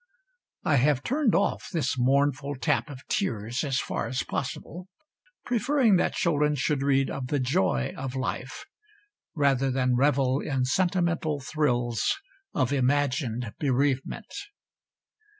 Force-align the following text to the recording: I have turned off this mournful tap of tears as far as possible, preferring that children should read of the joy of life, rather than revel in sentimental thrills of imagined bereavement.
I 0.63 0.77
have 0.77 1.03
turned 1.03 1.35
off 1.35 1.69
this 1.71 1.95
mournful 1.95 2.55
tap 2.55 2.89
of 2.89 3.05
tears 3.07 3.63
as 3.63 3.79
far 3.79 4.07
as 4.07 4.23
possible, 4.23 4.87
preferring 5.45 5.97
that 5.97 6.15
children 6.15 6.55
should 6.55 6.81
read 6.81 7.11
of 7.11 7.27
the 7.27 7.37
joy 7.39 7.93
of 7.95 8.15
life, 8.15 8.65
rather 9.35 9.69
than 9.69 9.95
revel 9.95 10.39
in 10.39 10.65
sentimental 10.65 11.39
thrills 11.39 12.15
of 12.51 12.73
imagined 12.73 13.53
bereavement. 13.59 14.33